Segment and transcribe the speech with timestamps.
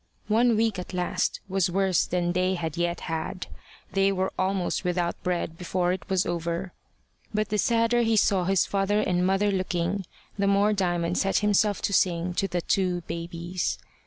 [0.29, 3.45] One week at last was worse than they had yet had.
[3.91, 6.73] They were almost without bread before it was over.
[7.35, 10.07] But the sadder he saw his father and mother looking,
[10.39, 13.77] the more Diamond set himself to sing to the two babies.